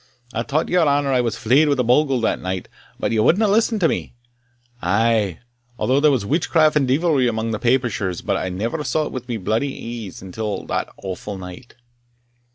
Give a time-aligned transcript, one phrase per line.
[0.33, 2.67] I tauld your honour I was fleyed wi' a bogle that night,
[2.99, 4.15] but ye wadna listen to me
[4.81, 5.39] I aye
[5.77, 10.07] thought there was witchcraft and deevilry amang the Papishers, but I ne'er saw't wi' bodily
[10.09, 11.75] een till that awfu' night."